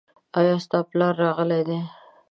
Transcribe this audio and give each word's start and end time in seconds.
ایا 0.39 0.55
ستا 0.63 0.79
پلار 0.89 1.13
راغلی 1.23 1.61
دی؟ 1.67 1.79